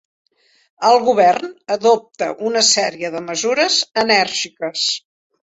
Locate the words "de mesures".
3.17-3.79